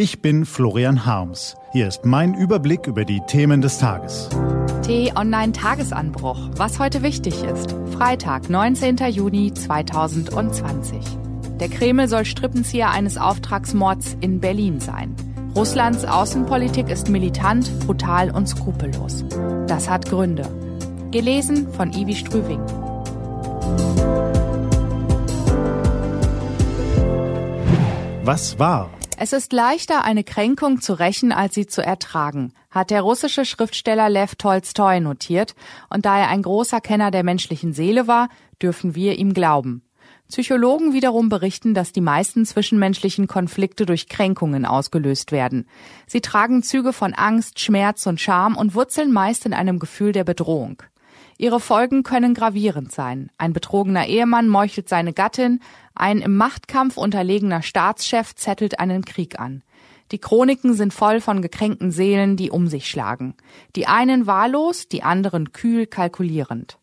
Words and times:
Ich 0.00 0.22
bin 0.22 0.46
Florian 0.46 1.06
Harms. 1.06 1.56
Hier 1.72 1.88
ist 1.88 2.04
mein 2.04 2.34
Überblick 2.34 2.86
über 2.86 3.04
die 3.04 3.20
Themen 3.26 3.60
des 3.60 3.78
Tages. 3.78 4.28
T-Online 4.82 5.50
Tagesanbruch. 5.50 6.38
Was 6.54 6.78
heute 6.78 7.02
wichtig 7.02 7.42
ist. 7.42 7.74
Freitag, 7.90 8.48
19. 8.48 8.96
Juni 9.10 9.52
2020. 9.52 11.00
Der 11.58 11.68
Kreml 11.68 12.06
soll 12.06 12.24
Strippenzieher 12.24 12.90
eines 12.90 13.18
Auftragsmords 13.18 14.16
in 14.20 14.38
Berlin 14.38 14.78
sein. 14.78 15.16
Russlands 15.56 16.04
Außenpolitik 16.04 16.88
ist 16.88 17.08
militant, 17.08 17.68
brutal 17.80 18.30
und 18.30 18.48
skrupellos. 18.48 19.24
Das 19.66 19.90
hat 19.90 20.08
Gründe. 20.08 20.48
Gelesen 21.10 21.66
von 21.72 21.92
Ivi 21.92 22.14
Strüving. 22.14 22.60
Was 28.22 28.60
war? 28.60 28.90
Es 29.20 29.32
ist 29.32 29.52
leichter, 29.52 30.04
eine 30.04 30.22
Kränkung 30.22 30.80
zu 30.80 30.92
rächen, 30.92 31.32
als 31.32 31.52
sie 31.52 31.66
zu 31.66 31.84
ertragen, 31.84 32.52
hat 32.70 32.90
der 32.90 33.02
russische 33.02 33.44
Schriftsteller 33.44 34.08
Lev 34.08 34.36
Tolstoi 34.36 35.00
notiert, 35.00 35.56
und 35.90 36.06
da 36.06 36.20
er 36.20 36.28
ein 36.28 36.42
großer 36.42 36.80
Kenner 36.80 37.10
der 37.10 37.24
menschlichen 37.24 37.72
Seele 37.72 38.06
war, 38.06 38.28
dürfen 38.62 38.94
wir 38.94 39.18
ihm 39.18 39.34
glauben. 39.34 39.82
Psychologen 40.28 40.92
wiederum 40.92 41.30
berichten, 41.30 41.74
dass 41.74 41.90
die 41.90 42.00
meisten 42.00 42.46
zwischenmenschlichen 42.46 43.26
Konflikte 43.26 43.86
durch 43.86 44.08
Kränkungen 44.08 44.64
ausgelöst 44.64 45.32
werden. 45.32 45.66
Sie 46.06 46.20
tragen 46.20 46.62
Züge 46.62 46.92
von 46.92 47.12
Angst, 47.12 47.58
Schmerz 47.58 48.06
und 48.06 48.20
Scham 48.20 48.56
und 48.56 48.76
wurzeln 48.76 49.12
meist 49.12 49.46
in 49.46 49.52
einem 49.52 49.80
Gefühl 49.80 50.12
der 50.12 50.22
Bedrohung. 50.22 50.80
Ihre 51.40 51.60
Folgen 51.60 52.02
können 52.02 52.34
gravierend 52.34 52.90
sein. 52.90 53.30
Ein 53.38 53.52
betrogener 53.52 54.08
Ehemann 54.08 54.48
meuchelt 54.48 54.88
seine 54.88 55.12
Gattin, 55.12 55.60
ein 55.94 56.18
im 56.18 56.36
Machtkampf 56.36 56.96
unterlegener 56.96 57.62
Staatschef 57.62 58.34
zettelt 58.34 58.80
einen 58.80 59.04
Krieg 59.04 59.38
an. 59.38 59.62
Die 60.10 60.18
Chroniken 60.18 60.74
sind 60.74 60.92
voll 60.92 61.20
von 61.20 61.40
gekränkten 61.40 61.92
Seelen, 61.92 62.36
die 62.36 62.50
um 62.50 62.66
sich 62.66 62.90
schlagen. 62.90 63.34
Die 63.76 63.86
einen 63.86 64.26
wahllos, 64.26 64.88
die 64.88 65.04
anderen 65.04 65.52
kühl 65.52 65.86
kalkulierend. 65.86 66.78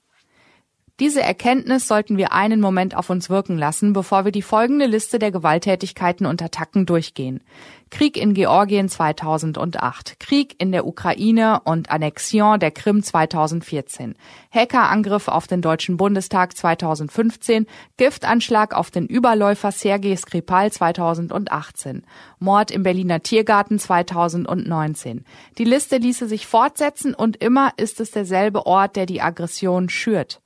Diese 1.02 1.22
Erkenntnis 1.22 1.90
sollten 1.90 2.16
wir 2.16 2.32
einen 2.32 2.62
Moment 2.62 2.96
auf 2.96 3.10
uns 3.10 3.30
wirken 3.30 3.58
lassen, 3.58 3.92
bevor 3.92 4.24
wir 4.24 4.32
die 4.32 4.42
folgende 4.42 4.86
Liste 4.86 5.20
der 5.20 5.30
Gewalttätigkeiten 5.30 6.26
und 6.26 6.42
Attacken 6.42 6.86
durchgehen. 6.86 7.44
Krieg 7.90 8.16
in 8.16 8.34
Georgien 8.34 8.88
2008, 8.88 10.22
Krieg 10.22 10.56
in 10.58 10.72
der 10.72 10.88
Ukraine 10.88 11.60
und 11.66 11.90
Annexion 11.90 12.62
der 12.62 12.72
Krim 12.72 13.04
2014, 13.04 14.16
Hackerangriff 14.50 15.28
auf 15.28 15.48
den 15.48 15.62
Deutschen 15.62 15.98
Bundestag 15.98 16.56
2015, 16.56 17.68
Giftanschlag 17.98 18.74
auf 18.74 18.90
den 18.90 19.06
Überläufer 19.06 19.74
Sergei 19.74 20.16
Skripal 20.16 20.72
2018, 20.72 22.06
Mord 22.40 22.72
im 22.72 22.84
Berliner 22.84 23.22
Tiergarten 23.22 23.80
2019. 23.80 25.26
Die 25.58 25.66
Liste 25.66 25.98
ließe 25.98 26.30
sich 26.30 26.48
fortsetzen 26.48 27.14
und 27.14 27.36
immer 27.36 27.74
ist 27.76 28.00
es 28.00 28.12
derselbe 28.12 28.66
Ort, 28.66 28.96
der 28.96 29.06
die 29.06 29.22
Aggression 29.22 29.90
schürt. 29.90 30.40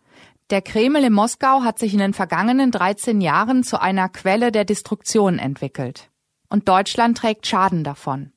Der 0.50 0.64
Kreml 0.64 1.04
in 1.04 1.14
Moskau 1.14 1.62
hat 1.62 1.78
sich 1.78 1.94
in 1.94 2.00
den 2.00 2.14
vergangenen 2.14 2.72
13 2.72 3.22
Jahren 3.22 3.64
zu 3.64 3.80
einer 3.80 4.10
Quelle 4.10 4.52
der 4.52 4.66
Destruktion 4.66 5.38
entwickelt. 5.38 6.10
Und 6.50 6.68
Deutschland 6.68 7.20
trägt 7.20 7.46
Schaden 7.46 7.84
davon. 7.84 8.32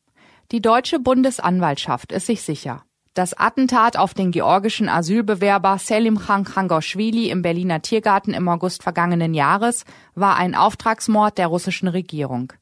Die 0.50 0.60
deutsche 0.60 0.98
Bundesanwaltschaft 0.98 2.12
ist 2.12 2.26
sich 2.26 2.42
sicher. 2.42 2.84
Das 3.14 3.32
Attentat 3.32 3.96
auf 3.96 4.12
den 4.12 4.30
georgischen 4.30 4.90
Asylbewerber 4.90 5.78
Selim 5.78 6.18
Khan 6.18 6.44
Khangoshvili 6.44 7.30
im 7.30 7.40
Berliner 7.40 7.80
Tiergarten 7.80 8.34
im 8.34 8.46
August 8.46 8.82
vergangenen 8.82 9.32
Jahres 9.32 9.86
war 10.14 10.36
ein 10.36 10.54
Auftragsmord 10.54 11.38
der 11.38 11.46
russischen 11.46 11.88
Regierung. 11.88 12.52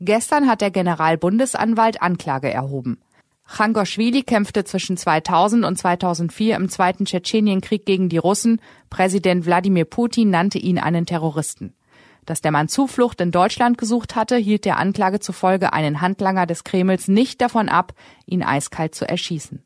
Gestern 0.00 0.48
hat 0.48 0.62
der 0.62 0.70
Generalbundesanwalt 0.70 2.00
Anklage 2.00 2.50
erhoben. 2.50 3.02
Changoschwili 3.46 4.22
kämpfte 4.22 4.64
zwischen 4.64 4.96
2000 4.96 5.64
und 5.64 5.76
2004 5.76 6.56
im 6.56 6.68
Zweiten 6.68 7.04
Tschetschenienkrieg 7.04 7.84
gegen 7.84 8.08
die 8.08 8.18
Russen. 8.18 8.60
Präsident 8.90 9.46
Wladimir 9.46 9.84
Putin 9.84 10.30
nannte 10.30 10.58
ihn 10.58 10.78
einen 10.78 11.06
Terroristen. 11.06 11.74
Dass 12.26 12.40
der 12.40 12.52
Mann 12.52 12.68
Zuflucht 12.68 13.20
in 13.20 13.30
Deutschland 13.30 13.76
gesucht 13.76 14.16
hatte, 14.16 14.36
hielt 14.36 14.64
der 14.64 14.78
Anklage 14.78 15.20
zufolge 15.20 15.72
einen 15.72 16.00
Handlanger 16.00 16.46
des 16.46 16.64
Kremls 16.64 17.06
nicht 17.06 17.40
davon 17.40 17.68
ab, 17.68 17.92
ihn 18.26 18.42
eiskalt 18.42 18.94
zu 18.94 19.06
erschießen. 19.06 19.62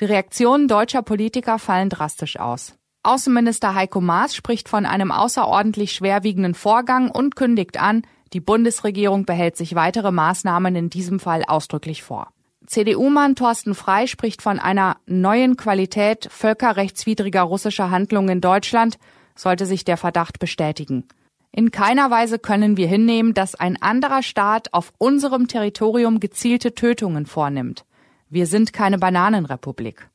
Die 0.00 0.04
Reaktionen 0.04 0.66
deutscher 0.66 1.02
Politiker 1.02 1.58
fallen 1.58 1.88
drastisch 1.88 2.38
aus. 2.38 2.74
Außenminister 3.02 3.74
Heiko 3.74 4.00
Maas 4.00 4.34
spricht 4.34 4.68
von 4.68 4.84
einem 4.84 5.12
außerordentlich 5.12 5.92
schwerwiegenden 5.92 6.54
Vorgang 6.54 7.10
und 7.10 7.36
kündigt 7.36 7.80
an, 7.80 8.02
die 8.32 8.40
Bundesregierung 8.40 9.24
behält 9.24 9.56
sich 9.56 9.74
weitere 9.74 10.10
Maßnahmen 10.10 10.76
in 10.76 10.90
diesem 10.90 11.18
Fall 11.18 11.44
ausdrücklich 11.46 12.02
vor. 12.02 12.32
CDU-Mann 12.70 13.34
Thorsten 13.34 13.74
Frei 13.74 14.06
spricht 14.06 14.42
von 14.42 14.60
einer 14.60 14.98
neuen 15.06 15.56
Qualität 15.56 16.28
völkerrechtswidriger 16.30 17.42
russischer 17.42 17.90
Handlungen 17.90 18.28
in 18.28 18.40
Deutschland, 18.40 18.96
sollte 19.34 19.66
sich 19.66 19.84
der 19.84 19.96
Verdacht 19.96 20.38
bestätigen. 20.38 21.02
In 21.50 21.72
keiner 21.72 22.12
Weise 22.12 22.38
können 22.38 22.76
wir 22.76 22.86
hinnehmen, 22.86 23.34
dass 23.34 23.56
ein 23.56 23.82
anderer 23.82 24.22
Staat 24.22 24.72
auf 24.72 24.92
unserem 24.98 25.48
Territorium 25.48 26.20
gezielte 26.20 26.72
Tötungen 26.72 27.26
vornimmt. 27.26 27.84
Wir 28.28 28.46
sind 28.46 28.72
keine 28.72 28.98
Bananenrepublik. 28.98 30.08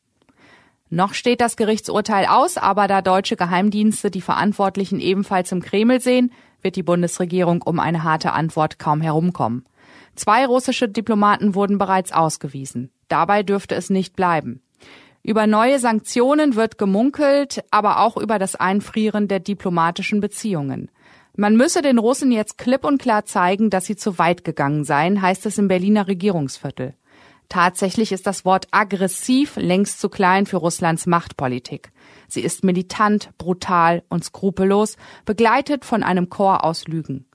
Noch 0.89 1.13
steht 1.13 1.41
das 1.41 1.57
Gerichtsurteil 1.57 2.25
aus, 2.25 2.55
aber 2.55 2.87
da 2.87 3.01
deutsche 3.01 3.35
Geheimdienste 3.35 4.09
die 4.09 4.22
Verantwortlichen 4.22 5.01
ebenfalls 5.01 5.51
im 5.51 5.61
Kreml 5.61 5.99
sehen, 5.99 6.31
wird 6.61 6.77
die 6.77 6.83
Bundesregierung 6.83 7.61
um 7.63 7.81
eine 7.81 8.03
harte 8.03 8.31
Antwort 8.31 8.79
kaum 8.79 9.01
herumkommen. 9.01 9.66
Zwei 10.16 10.46
russische 10.46 10.88
Diplomaten 10.88 11.56
wurden 11.56 11.78
bereits 11.78 12.12
ausgewiesen. 12.12 12.92
Dabei 13.08 13.44
dürfte 13.44 13.76
es 13.76 13.90
nicht 13.90 14.16
bleiben. 14.16 14.62
Über 15.24 15.48
neue 15.48 15.80
Sanktionen 15.80 16.56
wird 16.56 16.78
gemunkelt, 16.78 17.64
aber 17.72 18.00
auch 18.02 18.16
über 18.16 18.38
das 18.38 18.56
Einfrieren 18.56 19.28
der 19.28 19.40
diplomatischen 19.40 20.22
Beziehungen. 20.22 20.92
Man 21.36 21.58
müsse 21.58 21.81
den 21.81 21.98
Russen 21.98 22.31
jetzt 22.31 22.58
klipp 22.58 22.86
und 22.86 23.02
klar 23.02 23.26
zeigen, 23.26 23.70
dass 23.70 23.86
sie 23.86 23.96
zu 23.96 24.20
weit 24.20 24.44
gegangen 24.44 24.84
seien, 24.84 25.22
heißt 25.22 25.46
es 25.48 25.58
im 25.58 25.68
Berliner 25.68 26.08
Regierungsviertel. 26.08 26.94
Tatsächlich 27.50 28.12
ist 28.12 28.26
das 28.26 28.46
Wort 28.46 28.68
aggressiv 28.72 29.56
längst 29.58 30.00
zu 30.00 30.09
klein 30.09 30.46
für 30.46 30.58
Russlands 30.58 31.06
Machtpolitik. 31.06 31.92
Sie 32.28 32.42
ist 32.42 32.64
militant, 32.64 33.32
brutal 33.38 34.03
und 34.09 34.24
skrupellos, 34.24 34.97
begleitet 35.26 35.86
von 35.86 36.03
einem 36.03 36.30
Chor 36.30 36.64
aus 36.64 36.88
Lügen. 36.88 37.26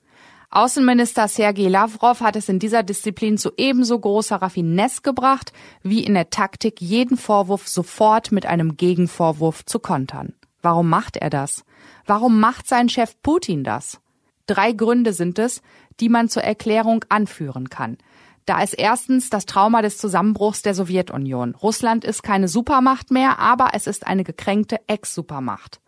Außenminister 0.53 1.29
Sergei 1.29 1.69
Lavrov 1.69 2.19
hat 2.19 2.35
es 2.35 2.49
in 2.49 2.59
dieser 2.59 2.83
Disziplin 2.83 3.37
zu 3.37 3.51
ebenso 3.55 3.97
großer 3.97 4.35
Raffinesse 4.35 5.01
gebracht, 5.01 5.53
wie 5.81 6.03
in 6.03 6.13
der 6.13 6.29
Taktik, 6.29 6.81
jeden 6.81 7.15
Vorwurf 7.15 7.69
sofort 7.69 8.33
mit 8.33 8.45
einem 8.45 8.75
Gegenvorwurf 8.75 9.63
zu 9.65 9.79
kontern. 9.79 10.33
Warum 10.61 10.89
macht 10.89 11.15
er 11.15 11.29
das? 11.29 11.63
Warum 12.05 12.41
macht 12.41 12.67
sein 12.67 12.89
Chef 12.89 13.15
Putin 13.23 13.63
das? 13.63 14.01
Drei 14.45 14.73
Gründe 14.73 15.13
sind 15.13 15.39
es, 15.39 15.61
die 16.01 16.09
man 16.09 16.27
zur 16.27 16.43
Erklärung 16.43 17.05
anführen 17.07 17.69
kann. 17.69 17.97
Da 18.45 18.61
ist 18.61 18.73
erstens 18.73 19.29
das 19.29 19.45
Trauma 19.45 19.81
des 19.81 19.97
Zusammenbruchs 19.97 20.63
der 20.63 20.73
Sowjetunion. 20.73 21.55
Russland 21.55 22.03
ist 22.03 22.23
keine 22.23 22.49
Supermacht 22.49 23.09
mehr, 23.09 23.39
aber 23.39 23.69
es 23.73 23.87
ist 23.87 24.05
eine 24.05 24.25
gekränkte 24.25 24.81
Ex-Supermacht. 24.87 25.80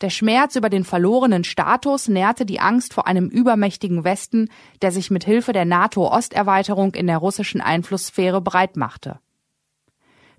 Der 0.00 0.10
Schmerz 0.10 0.56
über 0.56 0.70
den 0.70 0.84
verlorenen 0.84 1.44
Status 1.44 2.08
nährte 2.08 2.46
die 2.46 2.60
Angst 2.60 2.94
vor 2.94 3.06
einem 3.06 3.28
übermächtigen 3.28 4.02
Westen, 4.02 4.48
der 4.80 4.92
sich 4.92 5.10
mit 5.10 5.24
Hilfe 5.24 5.52
der 5.52 5.66
NATO-Osterweiterung 5.66 6.94
in 6.94 7.06
der 7.06 7.18
russischen 7.18 7.60
Einflusssphäre 7.60 8.40
breitmachte. 8.40 9.20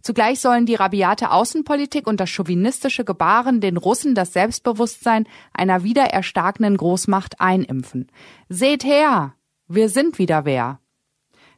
Zugleich 0.02 0.40
sollen 0.40 0.66
die 0.66 0.74
rabiate 0.74 1.30
Außenpolitik 1.30 2.08
und 2.08 2.20
das 2.20 2.30
chauvinistische 2.30 3.06
Gebaren 3.06 3.62
den 3.62 3.78
Russen 3.78 4.16
das 4.16 4.34
Selbstbewusstsein 4.34 5.28
einer 5.54 5.84
wieder 5.84 6.06
erstarkenden 6.06 6.76
Großmacht 6.76 7.40
einimpfen. 7.40 8.08
Seht 8.50 8.84
her! 8.84 9.36
Wir 9.68 9.90
sind 9.90 10.18
wieder 10.18 10.44
wer. 10.44 10.80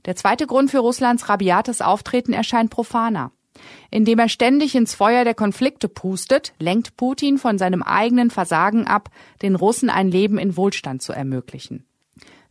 Der 0.06 0.18
zweite 0.18 0.46
Grund 0.46 0.72
für 0.72 0.80
Russlands 0.80 1.30
rabiates 1.30 1.82
Auftreten 1.82 2.34
erscheint 2.34 2.70
profaner. 2.70 3.32
Indem 3.92 4.20
er 4.20 4.30
ständig 4.30 4.76
ins 4.76 4.96
Feuer 4.96 5.24
der 5.24 5.36
Konflikte 5.36 5.88
pustet, 5.88 6.54
lenkt 6.60 6.98
Putin 6.98 7.38
von 7.38 7.58
seinem 7.58 7.84
eigenen 7.84 8.30
Versagen 8.30 8.88
ab, 8.88 9.10
den 9.42 9.56
Russen 9.56 9.90
ein 9.90 10.10
Leben 10.10 10.38
in 10.38 10.58
Wohlstand 10.58 11.02
zu 11.02 11.14
ermöglichen. 11.14 11.86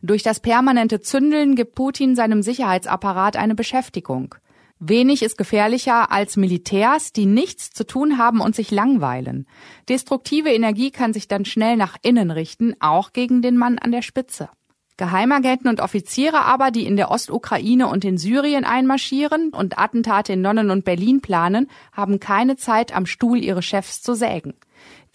Durch 0.01 0.23
das 0.23 0.39
permanente 0.39 0.99
Zündeln 0.99 1.55
gibt 1.55 1.75
Putin 1.75 2.15
seinem 2.15 2.43
Sicherheitsapparat 2.43 3.37
eine 3.37 3.55
Beschäftigung. 3.55 4.35
Wenig 4.79 5.23
ist 5.23 5.37
gefährlicher 5.37 6.11
als 6.11 6.35
Militärs, 6.35 7.13
die 7.13 7.25
nichts 7.25 7.69
zu 7.69 7.85
tun 7.85 8.17
haben 8.17 8.41
und 8.41 8.53
sich 8.53 8.69
langweilen. 8.69 9.47
Destruktive 9.87 10.49
Energie 10.51 10.91
kann 10.91 11.13
sich 11.13 11.29
dann 11.29 11.45
schnell 11.45 11.77
nach 11.77 11.95
innen 12.01 12.31
richten, 12.31 12.75
auch 12.81 13.13
gegen 13.13 13.41
den 13.41 13.55
Mann 13.55 13.79
an 13.79 13.93
der 13.93 14.01
Spitze. 14.01 14.49
Geheimagenten 14.97 15.69
und 15.69 15.81
Offiziere 15.81 16.41
aber, 16.41 16.69
die 16.69 16.85
in 16.85 16.95
der 16.95 17.09
Ostukraine 17.09 17.87
und 17.87 18.05
in 18.05 18.17
Syrien 18.17 18.63
einmarschieren 18.63 19.49
und 19.49 19.79
Attentate 19.79 20.33
in 20.33 20.41
Nonnen 20.41 20.69
und 20.69 20.85
Berlin 20.85 21.21
planen, 21.21 21.69
haben 21.91 22.19
keine 22.19 22.57
Zeit, 22.57 22.95
am 22.95 23.05
Stuhl 23.05 23.43
ihre 23.43 23.63
Chefs 23.63 24.01
zu 24.03 24.13
sägen. 24.13 24.53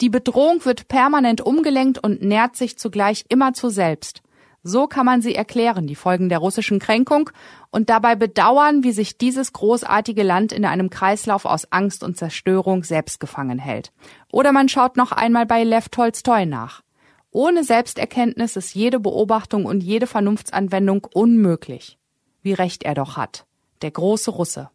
Die 0.01 0.09
Bedrohung 0.09 0.65
wird 0.65 0.87
permanent 0.87 1.41
umgelenkt 1.41 2.03
und 2.03 2.21
nährt 2.21 2.55
sich 2.55 2.77
zugleich 2.77 3.25
immer 3.29 3.53
zu 3.53 3.69
selbst. 3.69 4.21
So 4.61 4.87
kann 4.87 5.05
man 5.05 5.21
sie 5.21 5.35
erklären, 5.35 5.87
die 5.87 5.95
Folgen 5.95 6.27
der 6.27 6.39
russischen 6.39 6.79
Kränkung, 6.79 7.29
und 7.71 7.89
dabei 7.89 8.15
bedauern, 8.15 8.83
wie 8.83 8.91
sich 8.91 9.17
dieses 9.17 9.53
großartige 9.53 10.23
Land 10.23 10.51
in 10.51 10.65
einem 10.65 10.89
Kreislauf 10.89 11.45
aus 11.45 11.71
Angst 11.71 12.03
und 12.03 12.17
Zerstörung 12.17 12.83
selbst 12.83 13.19
gefangen 13.19 13.59
hält. 13.59 13.93
Oder 14.31 14.51
man 14.51 14.67
schaut 14.67 14.97
noch 14.97 15.11
einmal 15.11 15.45
bei 15.45 15.63
Lev 15.63 15.87
Tolstoi 15.89 16.45
nach. 16.45 16.81
Ohne 17.31 17.63
Selbsterkenntnis 17.63 18.55
ist 18.55 18.73
jede 18.73 18.99
Beobachtung 18.99 19.65
und 19.65 19.81
jede 19.81 20.07
Vernunftsanwendung 20.07 21.05
unmöglich. 21.13 21.99
Wie 22.41 22.53
recht 22.53 22.83
er 22.83 22.95
doch 22.95 23.17
hat. 23.17 23.45
Der 23.83 23.91
große 23.91 24.31
Russe. 24.31 24.71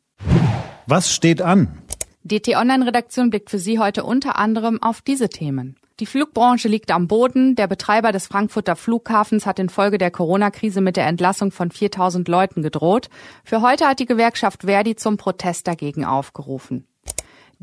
Was 0.86 1.12
steht 1.12 1.42
an? 1.42 1.82
Die 2.22 2.40
T-Online-Redaktion 2.40 3.30
blickt 3.30 3.50
für 3.50 3.58
Sie 3.58 3.80
heute 3.80 4.04
unter 4.04 4.38
anderem 4.38 4.80
auf 4.80 5.02
diese 5.02 5.28
Themen. 5.28 5.76
Die 5.98 6.06
Flugbranche 6.06 6.68
liegt 6.68 6.92
am 6.92 7.08
Boden. 7.08 7.56
Der 7.56 7.66
Betreiber 7.66 8.12
des 8.12 8.28
Frankfurter 8.28 8.76
Flughafens 8.76 9.46
hat 9.46 9.58
infolge 9.58 9.98
der 9.98 10.12
Corona-Krise 10.12 10.80
mit 10.80 10.96
der 10.96 11.06
Entlassung 11.06 11.50
von 11.50 11.72
4000 11.72 12.28
Leuten 12.28 12.62
gedroht. 12.62 13.10
Für 13.44 13.62
heute 13.62 13.88
hat 13.88 13.98
die 13.98 14.06
Gewerkschaft 14.06 14.62
Verdi 14.62 14.94
zum 14.94 15.16
Protest 15.16 15.66
dagegen 15.66 16.04
aufgerufen. 16.04 16.86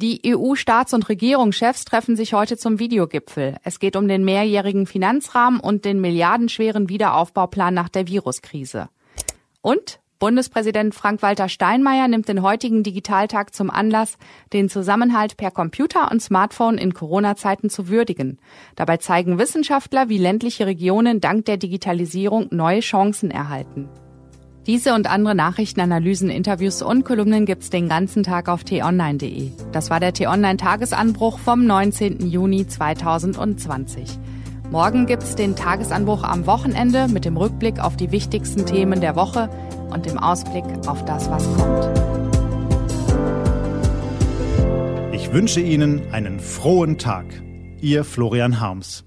Die 0.01 0.19
EU-Staats- 0.25 0.95
und 0.95 1.09
Regierungschefs 1.09 1.85
treffen 1.85 2.15
sich 2.15 2.33
heute 2.33 2.57
zum 2.57 2.79
Videogipfel. 2.79 3.57
Es 3.63 3.77
geht 3.77 3.95
um 3.95 4.07
den 4.07 4.25
mehrjährigen 4.25 4.87
Finanzrahmen 4.87 5.59
und 5.59 5.85
den 5.85 6.01
milliardenschweren 6.01 6.89
Wiederaufbauplan 6.89 7.71
nach 7.71 7.87
der 7.87 8.07
Viruskrise. 8.07 8.89
Und 9.61 9.99
Bundespräsident 10.17 10.95
Frank-Walter 10.95 11.49
Steinmeier 11.49 12.07
nimmt 12.07 12.27
den 12.27 12.41
heutigen 12.41 12.81
Digitaltag 12.81 13.53
zum 13.53 13.69
Anlass, 13.69 14.17
den 14.53 14.69
Zusammenhalt 14.69 15.37
per 15.37 15.51
Computer 15.51 16.09
und 16.09 16.19
Smartphone 16.19 16.79
in 16.79 16.95
Corona-Zeiten 16.95 17.69
zu 17.69 17.87
würdigen. 17.87 18.39
Dabei 18.75 18.97
zeigen 18.97 19.37
Wissenschaftler, 19.37 20.09
wie 20.09 20.17
ländliche 20.17 20.65
Regionen 20.65 21.21
dank 21.21 21.45
der 21.45 21.57
Digitalisierung 21.57 22.47
neue 22.49 22.79
Chancen 22.79 23.29
erhalten. 23.29 23.87
Diese 24.67 24.93
und 24.93 25.09
andere 25.09 25.33
Nachrichten, 25.33 25.81
Analysen, 25.81 26.29
Interviews 26.29 26.83
und 26.83 27.03
Kolumnen 27.03 27.47
gibt's 27.47 27.71
den 27.71 27.89
ganzen 27.89 28.21
Tag 28.21 28.47
auf 28.47 28.63
t-online.de. 28.63 29.49
Das 29.71 29.89
war 29.89 29.99
der 29.99 30.13
T-Online-Tagesanbruch 30.13 31.39
vom 31.39 31.65
19. 31.65 32.27
Juni 32.27 32.67
2020. 32.67 34.19
Morgen 34.69 35.07
gibt's 35.07 35.33
den 35.33 35.55
Tagesanbruch 35.55 36.23
am 36.23 36.45
Wochenende 36.45 37.07
mit 37.07 37.25
dem 37.25 37.37
Rückblick 37.37 37.79
auf 37.79 37.97
die 37.97 38.11
wichtigsten 38.11 38.67
Themen 38.67 39.01
der 39.01 39.15
Woche 39.15 39.49
und 39.89 40.05
dem 40.05 40.19
Ausblick 40.19 40.65
auf 40.85 41.03
das, 41.05 41.27
was 41.31 41.43
kommt. 41.55 41.89
Ich 45.11 45.33
wünsche 45.33 45.59
Ihnen 45.59 46.03
einen 46.11 46.39
frohen 46.39 46.99
Tag. 46.99 47.25
Ihr 47.81 48.03
Florian 48.03 48.59
Harms. 48.59 49.05